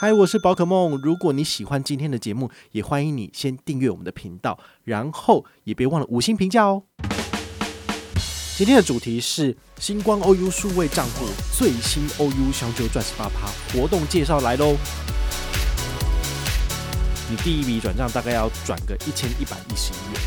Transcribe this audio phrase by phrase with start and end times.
[0.00, 0.96] 嗨，我是宝可梦。
[1.02, 6.84] 如果你喜欢今天的节目，也欢迎你先订阅我们的频道，然后也别忘了五星评价哦。
[8.56, 14.76] 今天的主题是星光 OU 数位账户最新 OU 香蕉钻石八趴活动介绍来喽。
[17.28, 20.22] 你第一笔转账大概要转个一千一百一十一元。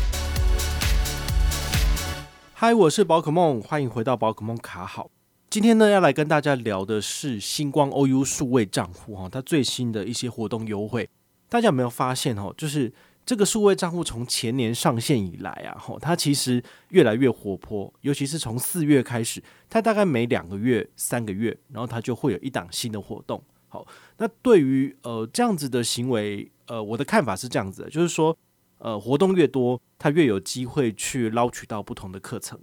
[2.52, 5.08] 嗨，我是宝可梦，欢迎回到宝可梦卡好。
[5.52, 11.06] 今天呢，要来跟大家聊的是星光 OU 数位账户哈，它最新的一些活动优惠。
[11.50, 12.54] 大家有没有发现哦？
[12.56, 12.90] 就是
[13.26, 17.92] 这个数位账户从前年上线以来啊，哈，它其实越来越活泼。
[18.00, 23.44] 尤其是从四月开始，它大概每两个月、三个月，然后它就会有一档新的活动。
[23.68, 28.34] 好，那对于呃这样子的行为，呃，我的看法是这样子的，就是说，
[28.78, 32.58] 呃，活动越多，它越有机会去捞取到不同的课程。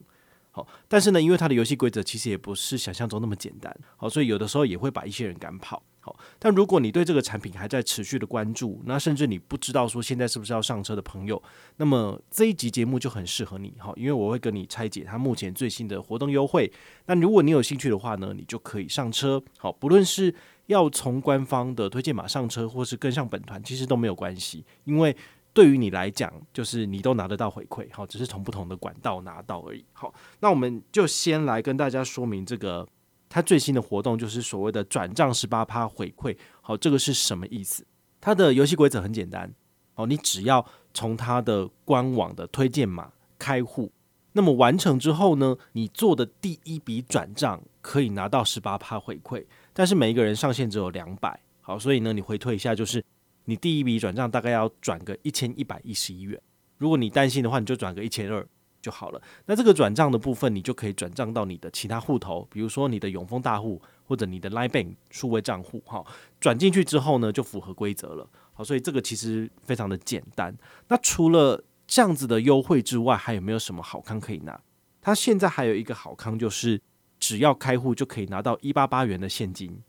[0.51, 5.81] 好，但是呢，因为它的游戏规则其实也不是想象中那么简单，好，所以有的时候也会把一些人赶跑。
[6.01, 11.41] 好，但如果你对这个产品还在持续的关注，那甚至你不知道说现在是不是要上车的朋友，
[11.75, 13.73] 那么这一集节目就很适合你。
[13.77, 16.71] 好，因为我会跟你拆解它目前最新的活动优惠。
[17.05, 19.43] 那如果你有兴趣的话呢，你就可以上车。
[19.57, 20.33] 好，不论是
[20.67, 25.15] 要从官方的推荐码上车，或是跟上本团，其实都没有关系，因为。
[25.51, 29.83] 对于你来讲，就是你都拿得到回馈，好，只是从不同的管道拿到而已。
[29.93, 32.87] 好，那我们就先来跟大家说明这个
[33.27, 36.37] 它最新的活动，就是所谓的转账十八趴回馈。
[36.61, 37.85] 好，这个是什么意思？
[38.21, 39.51] 它的游戏规则很简单，
[39.95, 43.91] 好，你只要从它的官网的推荐码开户，
[44.33, 51.39] 那么完成之后呢，你做的第一笔转账可以拿到十八趴回馈，但是每一个人上限只有两百。
[51.61, 53.03] 好，所以呢，你回退一下就是。
[53.49, 56.39] 你第一笔转账大概要转个一千一百一十一元，
[56.77, 58.47] 如果你担心的话，你就转个一千二
[58.79, 59.19] 就好了。
[59.47, 66.05] 那这个转账的部分，你就可以转账到你的其他户头，比如说你的永丰大户或者你的 Line Bank 数位账户，哈，
[66.39, 68.29] 转进去之后呢，就符合规则了。
[68.53, 70.55] 好，所以这个其实非常的简单。
[70.87, 74.61] 那除了这样子的优惠之外，还有没有什么好康可以拿？
[75.01, 76.79] 它现在还有一个好康，就是
[77.19, 79.81] 只要开户就可以拿到一八八元的现金。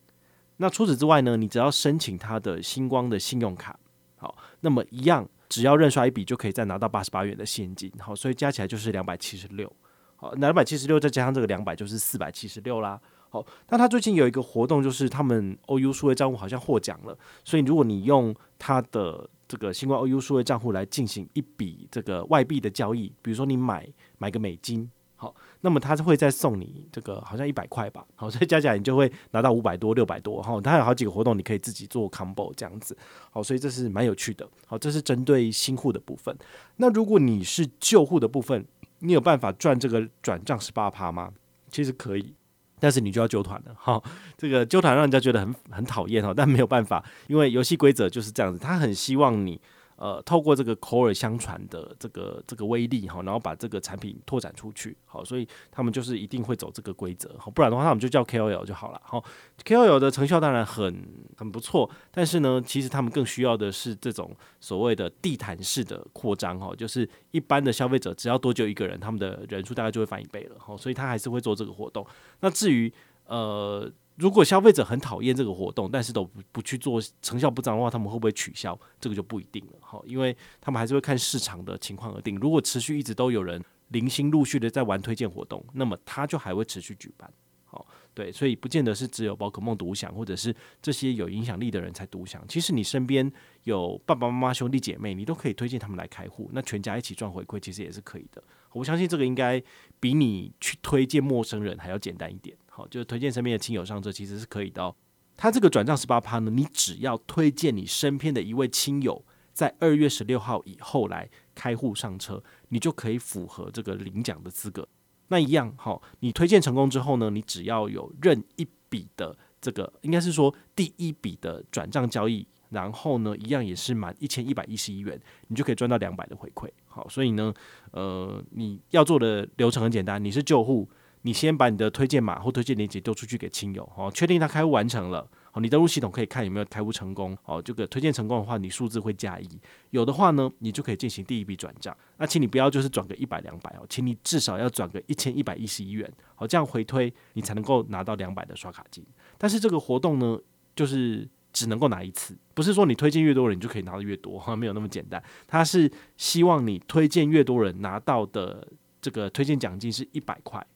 [0.62, 3.78] 那除此之外呢，你只要申请他的星光的信用卡，
[4.18, 9.72] 好，那么一样，只要认刷一笔就可以再拿到八十八元的现金，好，所以加起来就是两百七十六，
[10.16, 13.00] 好，两百七十六再加上这个两百就是四百七十六啦，
[13.30, 23.88] 好，那他最近有一个活动，就是他们 OU 数位账户好像获奖了，所以如果你用他的这个星光 OU 数位账户来进行一笔这个外币的交易，比如说你买
[24.18, 24.90] 买个美金。
[25.20, 32.96] 好，那么他会再送你这个好像一百块吧，好， 所以加起来你就会拿到五百多、六百多，哈，他有好几个活动，你可以自己做 combo 这样子，
[33.30, 36.34] 好，所以这是蛮有趣的，好，这是针对新户的部分。
[36.76, 38.64] 那如果你是旧户的部分，
[39.00, 41.30] 你有办法赚这个转账十八趴吗？
[41.70, 42.34] 其实可以，
[42.78, 44.02] 但是你就要揪团了，哈，
[44.38, 49.60] 这个揪团让人家觉得很很讨厌哈，但没有办法，因为游戏规则就是这样子，他很希望你。
[50.00, 59.22] 呃，透过这个口耳相传的这个这个威力哈，然后把这个产品拓展出去，好，所以他们就是一定会走这个规则，好，不然的话，他们就叫 KOL 就好了，好
[59.62, 61.06] ，KOL 的成效当然很
[61.36, 72.06] 很不错，但是呢，其实他们更需要的是这种所谓的地毯式的扩张哈，就是一般的消费者只要多久一个人，他们的人数大概就会翻一倍了，好，所以他还是会做这个活动。
[72.40, 72.90] 那至于
[73.26, 73.86] 呃。
[74.20, 78.78] 如果消费者很讨厌这个活动，但是都不不去做，成效不彰的话，他们会不会取消？
[79.00, 82.36] 这个就不一定了，哈，因为他们还是会看市场的情况而定。
[82.36, 87.32] 如果持续一直都有人零星陆续的在玩推荐活动，那么他就还会持续举办，
[87.64, 92.44] 好，对，所以不见得是只有宝可梦独享，或者是这些有影响力的人才独享。
[92.46, 93.32] 其实你身边
[93.64, 98.42] 有爸爸妈妈、兄弟姐妹，你都可以推荐他们来开户，那全家一起赚回馈，其实也是可以的。
[98.72, 99.60] 我相信这个应该
[99.98, 102.54] 比你去推荐陌生人还要简单一点。
[102.80, 104.94] 好，就是推荐身边的亲友上车，其实是可以的哦。
[105.36, 114.88] 他这个转账十八趴呢，你只要推荐你身边的一位亲友，在二月十六号以后来开户上车，你就可以符合这个领奖的资格。
[115.28, 126.66] 那一样，好，你推荐成功之后呢，你只要有任一笔的这个，应该是说第一笔的转账交易，然后呢，一样也是满一千一百一十一元，你就可以赚到两百的回馈。
[126.86, 127.52] 好，所以呢，
[127.90, 130.88] 呃，你要做的流程很简单，你是旧户。
[131.22, 139.46] 你先把你的推荐码或推荐链接丢出去给亲友，哦，确定他开户完成了，哦，你登录系统可以看有没有开户成功，哦，这个推荐成功的话，你数字会加一，
[139.90, 141.94] 有的话呢，你就可以进行第一笔转账。
[142.16, 149.04] 那请你不要就是转个一百两百哦，请你至少要转个一千一百一十一元，好，这样回推你才能够拿到两百的刷卡金。
[149.36, 150.38] 但是这个活动呢，
[150.74, 155.22] 就是只能够拿一次，不是说你推荐越多人你就可以拿的越多，哈， 没有那么简单。
[155.46, 158.66] 他是希望你推荐越多人拿到的
[159.02, 160.66] 这个推荐奖金是一百块。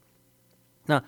[0.86, 1.02] 那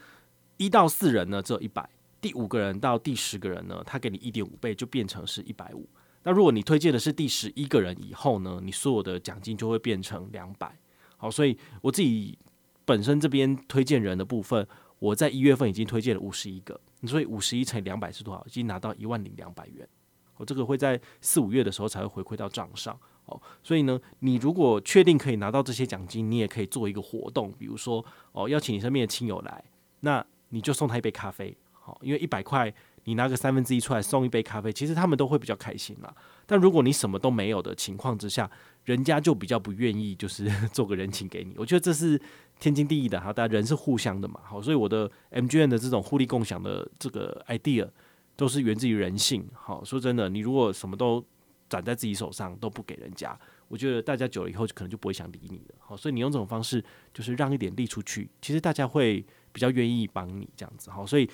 [0.57, 1.83] 一到四人呢，只有一百；
[2.21, 5.89] 第五个人到第十个人呢，他给你一点五倍，就变成是一百五。
[6.23, 10.77] 那如果你推荐的是第十一个人以后呢，你所有的奖金就会变成两百。
[11.17, 12.39] 好，所以我自己
[12.85, 14.67] 本身这边推荐人的部分，
[14.99, 18.45] 我在一月份已经推荐了五十一个，所以五十一乘以两百是多少？
[18.47, 19.89] 已经拿到一万零两百元。
[20.37, 22.99] 我这个会在四五月的时候才会回馈到账上。
[23.27, 29.65] 哦，所以呢，你如果确定可以拿到这些奖金，你也可以做一个活动，比如说哦，邀请你身边的亲友来，
[30.01, 31.57] 那你就送他一杯咖啡。
[31.73, 32.73] 好，因为一百块。
[33.09, 36.13] 你拿个三分之一出来送一杯咖啡，其实他们都会比较开心啦。
[36.45, 38.51] 但如果你什么都没有的情况之下，
[38.85, 41.55] 人家就比较不愿意，就是 做个人情给你。
[41.57, 42.21] 我觉得这是
[42.59, 44.41] 天经地义的哈，大家人是互相的嘛。
[44.43, 47.89] 好，所以我的 MGN 的这种互利共享的这个 idea
[48.35, 49.49] 都是源自于人性。
[49.55, 51.25] 好，说真的，你如果什么都
[51.69, 55.75] 攒在自己手上都不给人家，我觉得大家久了以后就可能就不会想理你了。
[55.79, 56.85] 好，所以你用这种方式
[57.15, 60.91] 就是让一点利出去，其实大家会比较愿意帮你这样子。
[60.91, 61.29] 好，所以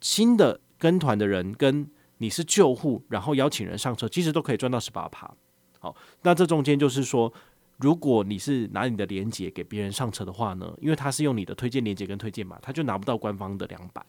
[0.00, 0.60] 新的。
[0.76, 1.88] 跟团的人跟
[2.18, 5.32] 你是旧户，然后邀请人上车，其实都可以赚到十八趴。
[5.78, 7.32] 好，那这中间就是说，
[7.78, 14.04] 如果你是拿你的连接给别人上车的话呢，因为他是用你的推荐连接跟推荐码，他就拿不到官方的两百。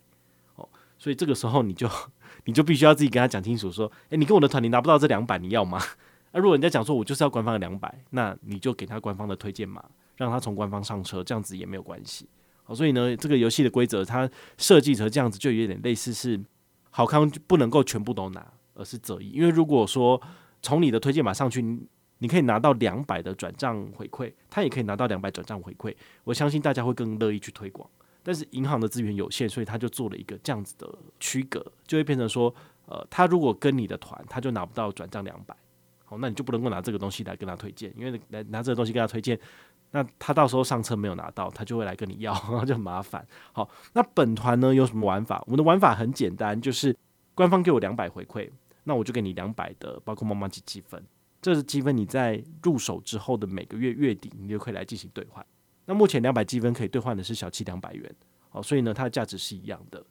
[1.05, 1.87] 所以这个时候你就
[2.45, 5.79] 你就必须要自己跟他讲清楚，说，诶，你跟我的团你拿不到这两百，你要吗？
[6.31, 9.85] 那如果人家讲说我就是要官方的两百，那你就给他官方的推荐码，
[10.15, 12.27] 让他从官方上车，这样子也没有关系。
[12.63, 16.43] 好，所以呢，这个游戏的规则它设计成这样子，就有点类似是。
[16.89, 18.43] 好康就不能够全部都拿，
[18.73, 19.29] 而是择一。
[19.29, 20.19] 因为如果说
[20.63, 21.61] 从你的推荐码上去，
[22.17, 25.93] 你可以拿到两百的转账回馈，他也可以拿到两百转账回馈。
[26.23, 27.87] 我相信大家会更乐意去推广。
[28.27, 32.51] 但是银行的资源有限，所以他就做了一个这样子的区隔，就会变成说，
[32.87, 35.55] 呃，他如果跟你的团，他就拿不到转账两百。
[36.03, 39.39] 好，那你就不能够拿这个东西来跟他推荐，因为来拿这个东西跟他推荐。
[39.91, 42.33] 那他到时候上车没有拿到，他就会来跟你要，
[42.65, 43.25] 就很麻烦。
[43.53, 45.41] 好，那本团呢有什么玩法？
[45.45, 46.95] 我们的玩法很简单，就是
[47.35, 48.49] 官方给我两百回馈，
[48.85, 51.01] 那我就给你两百的宝可梦麻吉积分。
[51.41, 55.45] 这是积分，你在入手之后的每个月月底，你就可以来进行兑换。
[55.85, 58.15] 那目前两百积分可以兑换的是小七两百元，
[58.49, 60.05] 好，所以呢它的价值是一样的。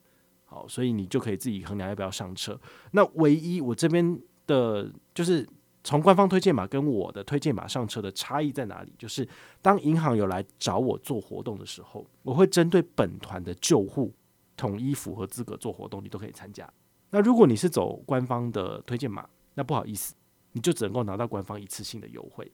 [0.45, 2.59] 好，所以你就可以自己衡量要不要上车。
[2.91, 5.47] 那唯一我这边的就是。
[5.87, 8.91] 从官方推荐码跟我的推荐码上车的差异在哪里？
[8.97, 9.29] 就是
[9.61, 14.11] 当银行有来找我做活动的时候，我会针对本团的旧户
[14.57, 16.67] 统一符合资格做活动，你都可以参加。
[17.11, 20.15] 那如果你是走官方的推荐码，那不好意思，
[20.53, 22.51] 你就只能够拿到官方一次性的优惠。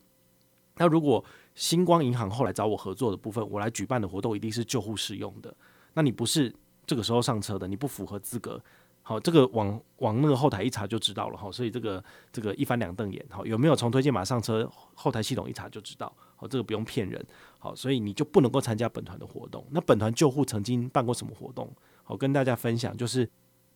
[0.81, 1.24] 那如果
[1.54, 5.56] 星光银行后来找我合作的部分，我来举办的活动一定是救护适用的。
[5.94, 6.51] 那你不是
[6.88, 8.60] 这个时候上车的，你不符合资格。
[9.04, 17.24] 好，这个往往那个后台一查就知道了哈，所以这个这个一翻两瞪眼，好，有没有从推荐码上车，后台系统一查就知道，好，这个不用骗人，
[17.60, 19.63] 好，所以你就不能够参加本团的活动。
[19.69, 21.72] 那本团救护曾经办过什么活动？
[22.04, 23.30] 好，跟大家分享，就是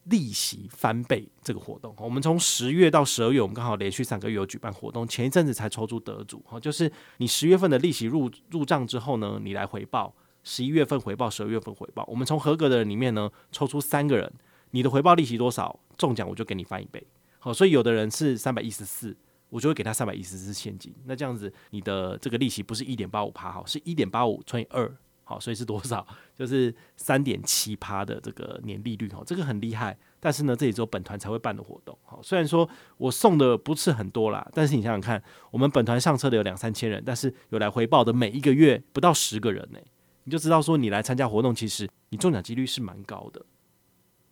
[0.05, 1.93] 利息翻倍这个活动。
[1.97, 10.13] 我们从十月到十二月，我们刚好连续三个月有举办活动，前一阵子才抽出得主，哈，就是你十月份的利息入入账之后呢，你来回报，
[10.43, 14.31] 十一月份回报，十二月份回报，我们从合格的人里面呢，抽出三个人。
[14.71, 15.79] 你的回报利息多少？
[15.97, 17.01] 中奖我就给你翻一倍。
[17.39, 19.15] 好，所以有的人是三百一十四，
[19.49, 20.93] 我就会给他三百一十四现金。
[21.05, 24.93] 那这样子，你的这个利息不是一点八五趴，好，是一点八五乘以二，
[25.25, 26.07] 好，所以是多少？
[26.33, 29.97] 就是三点七趴的这个年利率，哈，这个很厉害。
[30.21, 32.67] 但是呢，这里只有本团才会办的活动，好，虽然说
[32.97, 39.79] 我送的不是很多啦，但是你想想看，我们本团上车的有两三千人，但是有来回报的每一个月不到十个人呢，
[40.23, 43.45] 你就知道说你来参加活动，其实你中奖几率是蛮高的。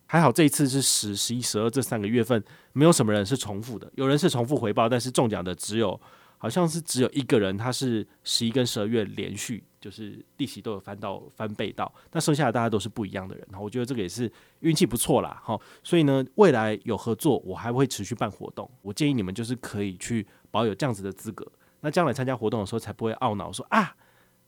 [0.05, 3.91] 还好这一次是十、十一、十二这三个月份，没有什么人是重复的。
[3.95, 5.99] 有人是重复回报，但是中奖的只有，
[6.43, 11.89] 好像是只有一个人，他是十一跟十二月连续，就是利息都有翻到翻倍到。
[12.11, 15.57] 那剩下的大家都是不一样的人，我觉得这个也是运气不错啦，哈。
[15.81, 18.69] 所以呢，未来有合作，我还会持续办活动。
[18.81, 23.95] 我建议你们就是可以去保有这样子的资格，那将来参加活动的时候才不会懊恼说啊，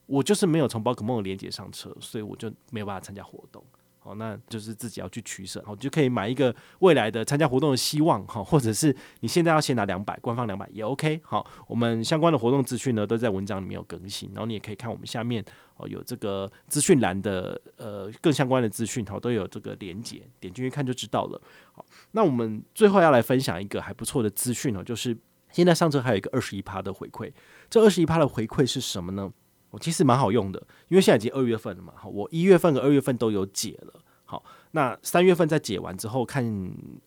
[0.04, 3.64] 我就是没有从宝可梦的连结上车，所以我就没有办法参加活动。
[4.06, 15.44] 哦，那就是自己要去取舍，好，就可以买一个未来的参加活动的希望，哈，或者是你现在要先拿两百，官方两百也 OK，好，我们相关的活动资讯呢都在文章里面有更新，然后你也可以看我们下面
[15.76, 21.42] 哦有这个资讯栏的呃更相关的资讯，好，都有这个连接，点进去看就知道了。
[21.72, 25.16] 好，那我们最后要来分享一个还不错的资讯哦，就是
[25.50, 27.32] 现在上车还有一个二十一趴的回馈，
[27.68, 29.32] 这二十一趴的回馈是什么呢？
[29.78, 36.44] 其实蛮好用的，因为现在已经二月份了嘛，好，我一月份和二月份都有解了，好，那三月份再解完之后，看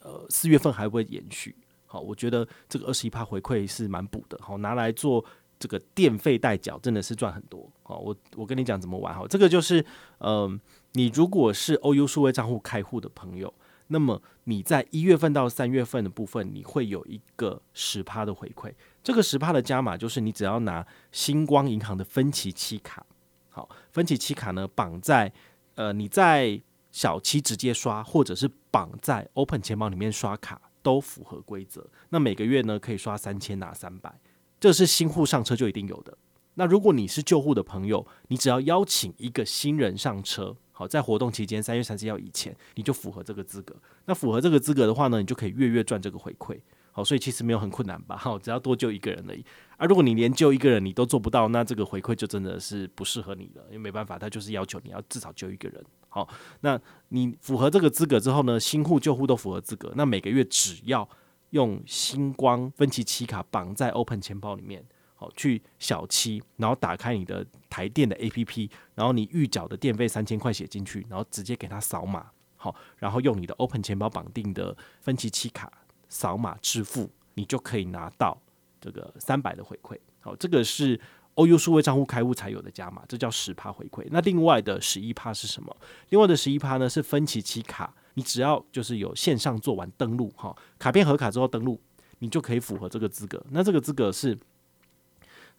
[0.01, 1.55] 呃四月份还会不会延续？
[1.85, 5.23] 好，我觉得这个二十一趴回馈是蛮补的，好，拿来做
[5.57, 9.83] 这个电费代缴真的是赚很多，好，我我跟你讲怎么玩，好，这个就是
[10.19, 10.59] 嗯、
[10.93, 13.53] 你如果是 OU 数位账户开户的朋友，
[13.91, 18.71] 那么你在一月份到三月份的部分，你会有一个十趴的回馈。
[19.03, 23.05] 这个十趴的加码就是你只要拿星光银行的分期期卡，
[23.49, 25.31] 好，分期期卡呢绑在
[25.75, 31.87] 呃你在小七直接刷，或者是绑在 Open 钱包里面刷卡，都符合规则。
[32.09, 34.19] 那每个月呢可以刷三千拿三百，
[34.59, 36.17] 这是新户上车就一定有的。
[36.55, 43.75] 那如果你是旧户的朋友，你只要邀请一个新人上车，好，在活动期间三月三十一号以前，你就符合这个资格。
[44.05, 46.57] 那符合这个资格的话呢，你就可以月月赚这个回馈。
[46.93, 48.15] 好，所以其实没有很困难吧？
[48.15, 49.43] 好，只要多救一个人而已。
[49.75, 55.83] 而、啊、如果你连救一个人你都做不到，那这个回馈就真的是不适合你了，因为没办法，他就是要求你要至少救一个人。
[56.07, 56.25] 好，
[56.61, 61.07] 那你符合这个资格之后呢，新户旧户都符合资格，那每个月只要
[61.49, 64.85] 用星光分期期卡绑在 Open 钱包里面。
[65.21, 75.69] 好，去小七，然后打开你的台电的 APP，然后你预缴的电费三千块写进去，然后直接给他扫码，好，然后用你的 Open 钱包绑定的分期期卡
[76.07, 78.41] 扫码支付，你就可以拿到
[78.79, 79.97] 这个三百的回馈。
[80.21, 80.97] 好，这个是
[81.35, 84.07] OU 数位账户开户才有的加码，这叫十趴回馈。
[84.11, 85.75] 那另外的十一趴是什么？
[86.11, 91.77] 另外的十一趴呢是分期期卡，你只要就是有线上做完登录，哈，卡片合卡之后登录，
[92.19, 93.45] 你就可以符合这个资格。
[93.49, 94.39] 那这个资格是。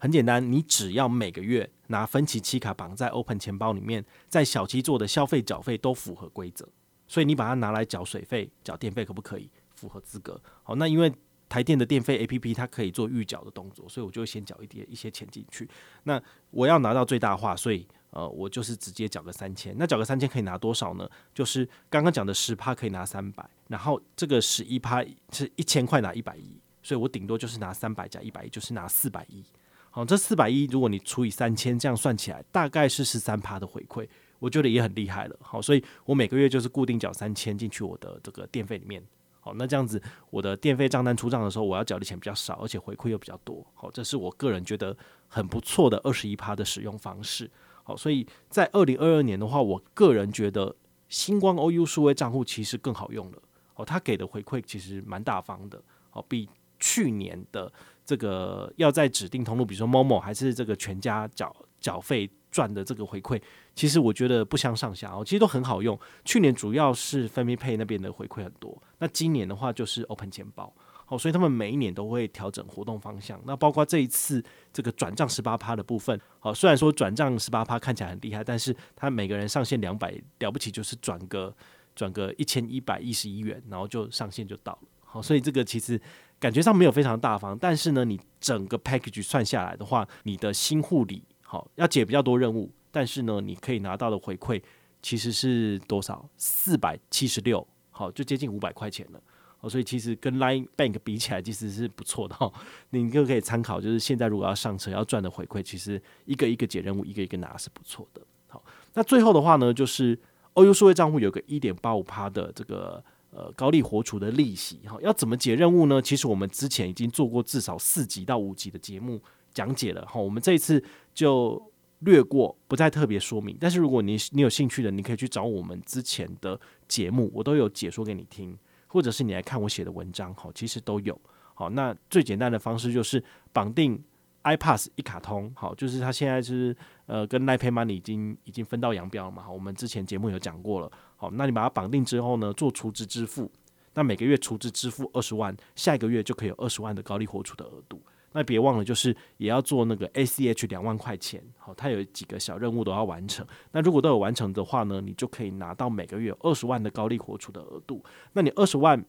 [0.01, 6.67] 很简单，你只要每个月拿分期期卡绑在 Open 钱包里面，在小七做的消费缴费都符合规则，
[7.07, 9.47] 所以你把它拿来缴水费、缴电费可不可以？
[9.75, 10.41] 符合资格。
[10.63, 11.13] 好，那因为
[11.47, 15.69] 台电的电费 APP 它可以做预缴的动作，所以我就先缴一点一些钱进去。
[16.05, 19.75] 那我要拿到最大化，所以呃，我就是直接缴个三千。
[19.77, 21.07] 那缴个三千可以拿多少呢？
[21.31, 29.45] 就是刚刚讲的十趴可以拿三百，然后这个十一趴是一千块拿一百一，所以我顶多就是拿三百加一百一，就是拿四百一。
[29.93, 34.07] 好，这四百一，如果你除以三千，这样算起来大概是十三趴的回馈，
[34.39, 35.35] 我觉得也很厉害了。
[35.41, 39.03] 好，所以我每个月就是固定缴三千进去我的这个电费里面。
[39.41, 43.65] 好，那这样子我的电费账单出账的时候，我要缴的钱比较少，而且回馈又比较多。
[43.73, 44.95] 好，这是我个人觉得
[45.27, 47.51] 很不错的二十一趴的使用方式。
[47.83, 50.73] 好，所以在二零二二年的话，我个人觉得
[51.09, 53.37] 星光 OU 数位账户其实更好用了。
[53.75, 55.83] 哦，他给的回馈其实蛮大方的。
[56.09, 56.47] 好，比
[56.79, 57.69] 去年的。
[58.05, 63.41] 这个要在指定通路，比如说 Momo 还是这个全家缴缴费赚的这个回馈，
[63.73, 65.97] 其实我觉得不相上下哦，其实都很好用。
[66.25, 70.73] 去年主要是 FamiPay 那边的回馈很多，那今年的话就是 Open 钱包，
[71.05, 73.39] 好，所以他们每一年都会调整活动方向。
[73.45, 74.43] 那包括这一次
[74.73, 81.55] 这个转账十八趴的部分，好，虽然说转账十八趴看起来很厉害，但是他每个人上限两百，了不起就是转个
[81.95, 84.89] 转个一千一百一十一元，然后就上限就到了。
[85.05, 85.99] 好，所以这个其实。
[86.41, 94.59] 感觉上没有非常大方，但是呢，你整个 package 算下来的话，你的新护理好要解比较多任务，但是呢，你可以拿到的回馈
[95.03, 96.27] 其实是多少？
[96.37, 99.21] 四百七十六，好，就接近五百块钱了。
[99.59, 102.51] 哦，所以其实跟 Line Bank 比起来，其实是不错的哈。
[102.89, 108.21] 你就可以参考，就是现在如果要上车要赚的回馈，其实一个一个解任务，一个一个拿是不错的。
[108.47, 108.63] 好，
[108.95, 110.17] 那最后的话呢，就是
[110.55, 113.03] OU 数位账户有个一点八五趴的这个。
[113.31, 116.01] 呃，高利活储的利息哈，要怎么解任务呢？
[116.01, 119.21] 其实我们之前已经做过至少四集到五集的节目
[119.53, 120.83] 讲解了哈，我们这一次
[121.13, 123.55] 就略过，不再特别说明。
[123.57, 126.59] 但是如果你你有兴趣的，你可以去找我们之前的
[126.89, 128.57] 节目，我都有解说给你听，
[128.87, 131.17] 或者是你来看我写的文章哈，其实都有。
[131.53, 133.23] 好，那最简单的方式就是
[133.53, 134.03] 绑定
[134.43, 140.91] iPass 一卡通，好，就是它现在是呃跟 l i Pay Money 已经已经分道扬镳了嘛，好，我们之前节目有讲过了。
[141.21, 143.47] 好，那你把它绑定之后呢，做储值支付，
[143.93, 148.01] 那每个月储值支付二十万，下一个月就可以有二十万的高利活储的额度。
[148.31, 151.39] 那别忘了，就是也要做那个 ACH 两万块钱。
[151.59, 153.45] 好，它有几个小任务都要完成。
[153.71, 158.03] 那如果都有完成的话呢，你就可以拿到每个月二十万的高利活储的额度。
[158.33, 159.05] 那你二十万。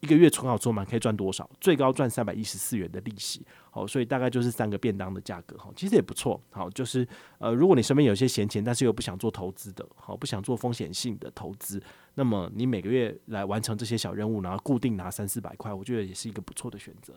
[0.00, 1.48] 一个月存好存满可以赚多少？
[1.60, 7.06] 最高赚三百一十四元的利息，好，所以大概就是三个便当的价格，哈，其实也不错，好，就是
[7.38, 11.82] 呃，如果你身边有些闲钱，但是又不想做投资的，好，不想做风险性的投资，
[12.14, 17.14] 那么你每个月来完成这些小任务，然后固定拿三四百块，我觉得也是一个不错的选择，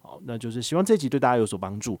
[0.00, 2.00] 好，那就是希望这集对大家有所帮助。